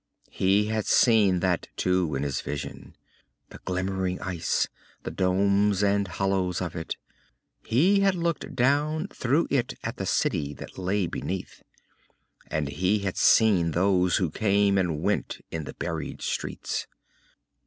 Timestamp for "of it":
6.59-6.97